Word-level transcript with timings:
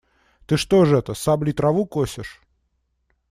Ты 0.47 0.57
что 0.57 0.83
ж 0.85 0.93
это, 0.93 1.13
саблей 1.13 1.53
траву 1.53 1.85
косишь? 1.85 2.41